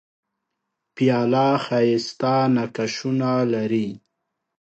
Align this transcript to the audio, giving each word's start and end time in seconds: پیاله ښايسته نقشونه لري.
پیاله 0.95 1.47
ښايسته 1.65 2.33
نقشونه 2.55 3.31
لري. 3.53 3.89